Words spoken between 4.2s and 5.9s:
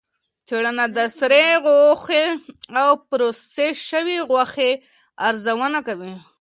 غوښې ارزونه